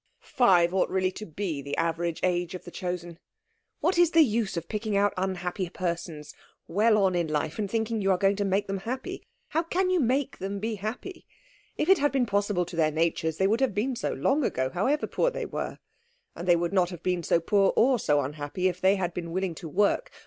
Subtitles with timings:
[0.33, 3.19] "Five ought really to be the average age of the Chosen.
[3.81, 6.33] What is the use of picking out unhappy persons
[6.67, 9.27] well on in life, and thinking you are going to make them happy?
[9.49, 11.27] How can you make them be happy?
[11.77, 14.71] If it had been possible to their natures they would have been so long ago,
[14.71, 15.77] however poor they were.
[16.35, 19.29] And they would not have been so poor or so unhappy if they had been
[19.29, 20.09] willing to work.